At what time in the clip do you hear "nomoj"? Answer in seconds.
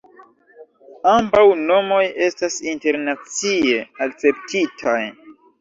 1.59-2.01